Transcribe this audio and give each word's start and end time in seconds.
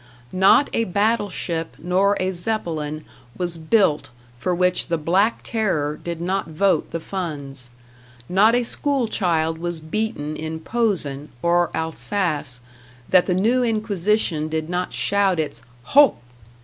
Not 0.33 0.67
a 0.73 0.85
battle 0.85 1.29
ship 1.29 1.75
nor 1.77 2.17
a 2.19 2.31
Zeppelin 2.31 3.05
was 3.37 3.59
built 3.59 4.09
for 4.39 4.55
which 4.55 4.87
the 4.87 4.97
Black 4.97 5.41
Terror 5.43 5.95
did 6.03 6.19
not 6.19 6.47
vote 6.47 6.89
the 6.89 6.99
funds; 6.99 7.69
not 8.27 8.55
a 8.55 8.63
school 8.63 9.07
child 9.07 9.59
was 9.59 9.79
beaten 9.79 10.35
in 10.35 10.59
Posen 10.59 11.29
or 11.43 11.69
Alsace 11.75 12.61
that 13.09 13.27
the 13.27 13.35
New 13.35 13.61
Inquisition 13.63 14.47
did 14.49 14.71
not 14.71 14.91
shout 14.91 15.39
its 15.39 15.61
"Hoch!" 15.83 16.17